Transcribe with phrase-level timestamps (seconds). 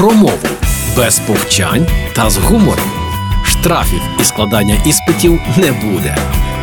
[0.00, 0.38] про мову
[0.96, 2.90] без повчань та з гумором.
[3.44, 6.16] Штрафів і складання іспитів не буде.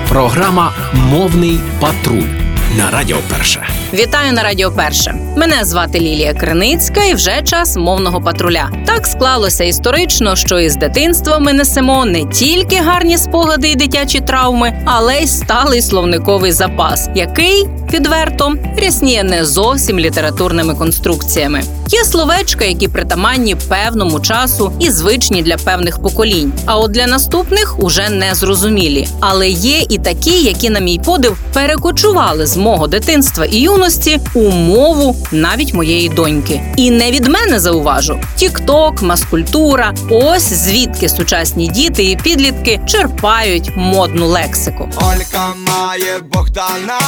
[0.09, 2.29] Програма Мовний патруль
[2.77, 3.67] на Радіо Перше.
[3.93, 5.15] Вітаю на Радіо Перше.
[5.35, 8.69] Мене звати Лілія Криницька і вже час мовного патруля.
[8.85, 14.81] Так склалося історично, що із дитинства ми несемо не тільки гарні спогади і дитячі травми,
[14.85, 21.63] але й сталий словниковий запас, який відверто рясніє не зовсім літературними конструкціями.
[21.89, 26.53] Є словечка, які притаманні певному часу і звичні для певних поколінь.
[26.65, 29.07] А от для наступних уже не зрозумілі.
[29.19, 34.49] Але є і такі, які, на мій подив, перекочували з мого дитинства і юності у
[34.49, 36.61] мову навіть моєї доньки.
[36.75, 44.27] І не від мене зауважу: Тікток, маскультура ось звідки сучасні діти і підлітки черпають модну
[44.27, 44.89] лексику.
[44.95, 46.99] Олька має Богдана,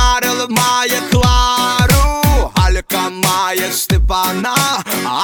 [0.00, 4.54] Карл має Клару, Алька має Степана,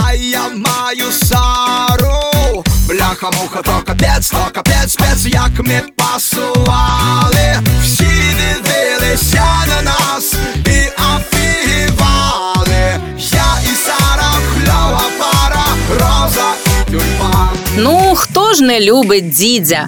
[0.00, 2.64] а я маю Сару.
[2.88, 7.60] Бляха муха, то капець, то капець, спец, як ми пасували.
[7.82, 8.06] Всі
[8.38, 10.34] дивилися на нас
[10.66, 13.00] і офігівали.
[13.18, 16.48] Я і Сара, кльова пара, роза
[16.88, 17.48] і тюльпан.
[17.76, 19.86] Ну хто ж не любить дідзя?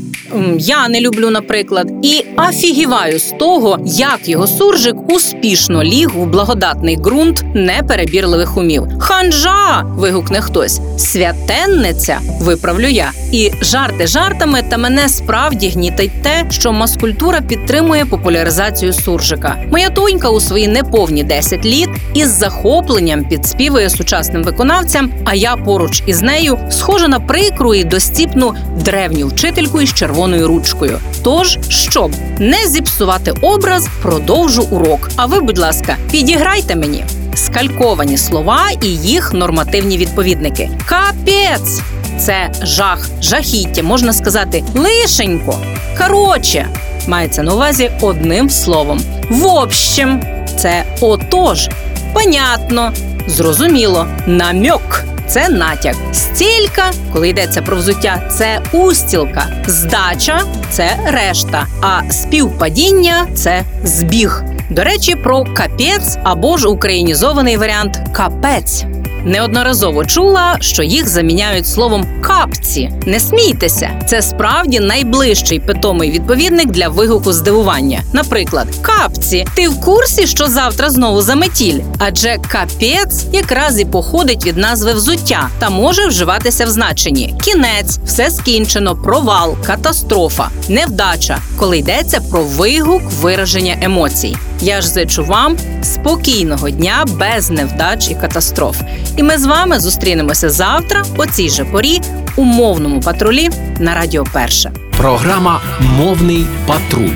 [0.59, 6.97] Я не люблю, наприклад, і афігіваю з того, як його суржик успішно ліг у благодатний
[6.97, 8.83] ґрунт неперебірливих умів.
[8.99, 9.83] Ханжа.
[9.85, 10.81] вигукне хтось.
[10.97, 13.11] Святенниця, виправлю я.
[13.33, 19.57] І жарти жартами, та мене справді гнітить те, що маскультура підтримує популяризацію суржика.
[19.73, 25.13] Моя тонька у свої неповні 10 літ із захопленням підспівує сучасним виконавцям.
[25.25, 30.99] А я поруч із нею схожа на прикру і достіпну древню вчительку із червоною ручкою.
[31.23, 35.11] Тож, щоб не зіпсувати образ, продовжу урок.
[35.17, 37.05] А ви, будь ласка, підіграйте мені.
[37.35, 40.71] Скальковані слова і їх нормативні відповідники.
[40.87, 41.81] Капець!
[42.21, 45.59] Це жах, жахіття, можна сказати, лишенько.
[45.99, 46.67] Короче,
[47.09, 49.01] мається на увазі одним словом.
[49.31, 50.23] В общем,
[50.59, 51.69] це отож,
[52.13, 52.93] понятно,
[53.27, 55.05] зрозуміло, намьок.
[55.29, 55.95] Це натяк.
[56.13, 59.47] Стілька, коли йдеться про взуття, це устілка.
[59.67, 60.41] Здача
[60.71, 61.67] це решта.
[61.83, 64.43] А співпадіння це збіг.
[64.71, 68.85] До речі, про капець або ж українізований варіант капець.
[69.25, 72.93] Неодноразово чула, що їх заміняють словом капці.
[73.07, 78.03] Не смійтеся, це справді найближчий питомий відповідник для вигуку здивування.
[78.13, 81.81] Наприклад, капці, ти в курсі, що завтра знову заметіль?
[81.99, 88.31] Адже капець якраз і походить від назви взуття та може вживатися в значенні кінець, все
[88.31, 94.37] скінчено, провал, катастрофа, невдача, коли йдеться про вигук вираження емоцій.
[94.61, 98.81] Я ж зичу вам спокійного дня без невдач і катастроф.
[99.17, 102.01] І ми з вами зустрінемося завтра о цій же порі
[102.37, 104.73] у мовному патрулі на Радіо Перше.
[104.97, 107.15] Програма Мовний патруль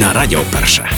[0.00, 0.90] на Радіо Перше.